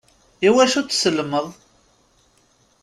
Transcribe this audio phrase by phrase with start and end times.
[0.47, 1.47] Iwacu tsellmeḍ?